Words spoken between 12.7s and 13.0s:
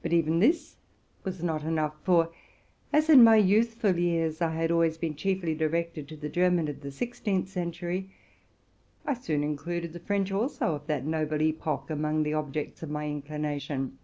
of